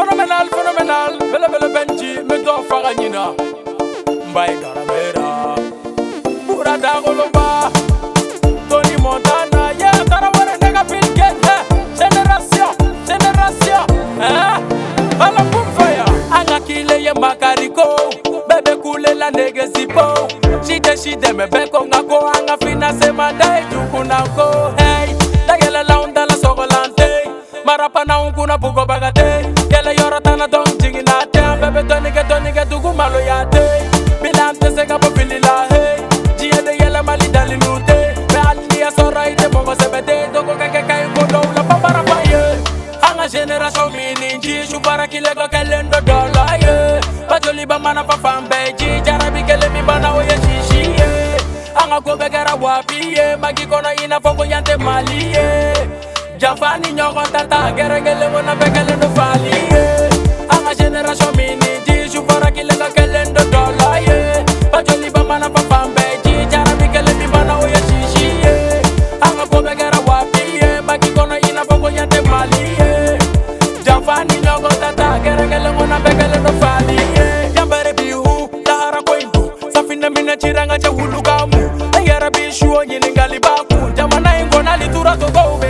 Phenomenal, 0.00 0.48
phenomenal, 0.48 1.18
bele 1.28 1.46
bele 1.52 1.68
benji, 1.68 2.14
me 2.24 2.38
do 2.42 2.62
fara 2.62 2.94
nyina. 2.94 3.34
Mbai 4.30 4.56
garabera. 4.56 5.54
Bura 6.46 6.78
da 6.78 7.02
golomba. 7.02 7.70
Tony 8.70 8.96
Montana, 9.02 9.72
yeah, 9.78 10.00
tarawere 10.10 10.56
nega 10.62 10.84
pil 10.88 11.04
get, 11.14 11.36
yeah. 11.44 11.60
Generation, 11.98 12.72
generation, 13.04 13.84
eh. 14.24 14.56
Bala 15.18 15.42
kumfaya. 15.52 16.06
Anga 16.32 16.60
kile 16.60 16.96
ye 17.04 17.12
makariko. 17.12 17.84
Bebe 18.48 18.76
kule 18.80 19.12
la 19.14 19.30
nege 19.30 19.66
zipo. 19.74 20.14
Shide 20.66 20.96
shide 20.96 21.34
me 21.36 21.44
beko 21.46 21.84
ngako. 21.84 22.32
Anga 22.38 22.56
fina 22.56 22.90
sema 22.98 23.34
dai 23.38 23.64
jukunako, 23.70 24.72
hey. 24.80 25.12
Dagele 25.46 25.82
la 25.86 26.00
undala 26.00 26.34
sogolante. 26.36 27.10
Marapa 27.66 28.04
na 28.06 28.20
unkuna 28.22 28.58
bugo 28.58 28.86
me 31.82 31.88
toni 31.88 32.10
ke 32.12 32.22
toni 32.30 32.50
ke 32.56 32.62
tugu 32.70 32.90
malo 32.94 33.18
ya 33.20 33.44
te 33.52 33.64
Bila 34.22 34.52
mte 34.52 34.68
se 34.76 34.84
ka 34.88 34.96
po 34.98 35.08
fili 35.16 35.38
la 35.46 35.54
hey 35.72 35.96
Jie 36.38 36.60
de 36.66 36.72
yele 36.80 37.00
mali 37.08 37.28
dali 37.34 37.56
lute 37.62 37.98
Me 38.32 38.38
alini 38.48 38.78
ya 38.84 38.90
sora 38.96 39.22
ite 39.30 39.46
mongo 39.52 39.74
sebete 39.80 40.28
Toko 40.32 40.52
keke 40.60 40.82
kai 40.88 41.02
kodo 41.16 41.40
ula 41.48 41.62
papara 41.68 42.02
pa 42.08 42.16
ye 42.32 42.42
Anga 43.08 43.26
generation 43.28 43.92
mini 43.92 44.28
nji 44.36 44.54
Shupara 44.68 45.06
kile 45.12 45.32
ko 45.38 45.46
kelendo 45.52 46.00
dola 46.08 46.44
ye 46.64 46.76
Bajoli 47.30 47.64
ba 47.66 47.78
mana 47.78 48.04
pa 48.04 48.16
fambe 48.24 48.60
ji 48.78 49.00
Jarabi 49.06 49.42
kele 49.48 49.68
mi 49.68 49.82
bana 49.82 50.14
oye 50.16 50.36
shishi 50.44 50.82
ye 50.98 51.08
Anga 51.82 52.00
kobegera 52.00 52.54
wapi 52.62 53.00
ye 53.16 53.26
Magikona 53.42 53.94
ina 54.04 54.20
fongo 54.20 54.44
yante 54.44 54.76
mali 54.76 55.32
ye 55.36 55.48
Jafani 56.38 56.92
nyoko 56.92 57.22
tata 57.32 57.72
Geregele 57.76 58.28
mona 58.32 58.54
bekele 58.54 58.94
no 59.00 59.08
fali 59.16 59.56
ye 59.72 59.99
tene 60.90 61.02
ra 61.02 61.14
swamini 61.14 61.80
cixufarakile 61.86 62.74
ka 62.76 62.88
kelendo 62.92 63.40
dola 63.44 63.98
ye 64.00 64.44
vatsoli 64.72 65.08
vambana 65.10 65.48
vafambe 65.48 66.02
cicaravikele 66.22 67.14
mivana 67.14 67.58
u 67.58 67.62
ya 67.68 67.78
xixi 67.80 68.26
ye 68.42 68.82
a 69.22 69.28
nga 69.30 69.46
khuvekera 69.46 69.98
wapi 70.06 70.40
ye 70.60 70.80
makikono 70.82 71.36
yi 71.36 71.52
na 71.52 71.62
voko 71.64 71.90
ya 71.90 72.06
timali 72.06 72.60
ye 72.82 73.18
bya 73.84 74.00
fani 74.02 74.34
loko 74.44 74.68
ta 74.80 74.90
ta 74.96 75.04
hakerekele 75.14 75.70
n'wana 75.72 75.98
vekelendo 76.02 76.52
fali 76.60 76.94
ye 76.94 77.52
yambere 77.54 77.92
biwu 77.92 78.50
laha 78.66 78.90
ra 78.90 79.02
kwendu 79.06 79.52
safina 79.74 80.10
mina 80.10 80.36
ciranga 80.36 80.78
ce 80.78 80.88
hulukamu 80.88 81.70
eyarabixuwo 82.00 82.84
nyilinga 82.84 83.26
libaku 83.28 83.90
jamana 83.96 84.38
yingona 84.38 84.76
litura 84.76 85.16
tokoube 85.16 85.66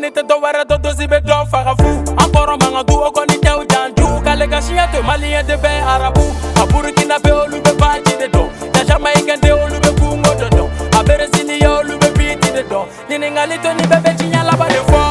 Ni 0.00 0.10
te 0.10 0.22
tovara 0.22 0.64
todo 0.64 0.90
si 0.98 1.06
ve 1.06 1.20
dofa 1.20 1.62
gafu 1.64 2.02
ah 2.18 2.23
kɔrɔ 2.44 2.60
manga 2.62 2.82
du 2.90 2.94
o 3.00 3.10
kɔni 3.16 3.36
tɛw 3.44 3.58
janju 3.72 4.08
kale 4.24 4.44
ka 4.52 4.60
siya 4.60 4.84
to 4.92 4.98
maliyɛ 5.02 5.40
e 5.40 5.42
de 5.48 5.56
bɛ 5.56 5.70
arabu 5.94 6.20
a 6.60 6.64
burukina 6.68 7.16
be 7.24 7.30
olu 7.30 7.56
be 7.64 7.72
baji 7.80 8.12
de 8.20 8.28
dɔn 8.28 8.48
dajamayikɛnde 8.74 9.50
olu 9.64 9.76
be 9.80 9.88
kungo 9.98 10.30
dɔ 10.40 10.48
dɔn 10.50 10.68
a 10.92 11.02
beresini 11.08 11.56
ye 11.62 11.66
olu 11.66 11.96
be 12.02 12.08
biti 12.18 12.52
de 12.52 12.62
dɔn 12.68 12.84
ɲiningali 13.08 13.56
to 13.64 13.70
ni 13.72 13.84
bɛɛ 13.88 14.02
be 14.04 14.10
tiɲa 14.20 14.42
laba 14.44 14.66
de 14.68 14.80
fɔ 14.92 15.02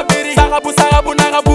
abiri 0.00 0.32
sakabu 0.36 0.70
sakabu 0.72 1.10
nakabu 1.16 1.54